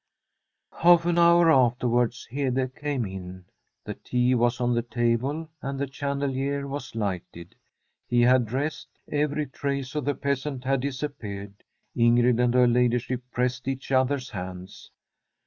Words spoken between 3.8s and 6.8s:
the tea was on the table, and the chandelier